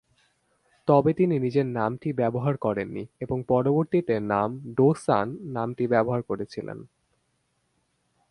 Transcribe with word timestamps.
তবে 0.87 1.13
তিনি 1.13 1.35
নিজের 1.39 1.65
নামটি 1.71 2.13
ব্যবহার 2.13 2.57
করেননি 2.57 3.03
এবং 3.19 3.37
পরিবর্তে 3.47 3.97
নাম 4.23 4.49
ডো-সান 4.77 5.27
নামটি 5.53 5.83
ব্যবহার 5.87 6.21
করেছিলেন। 6.21 6.77